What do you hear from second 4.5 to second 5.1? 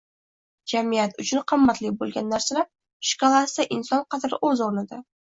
o‘z o‘rnida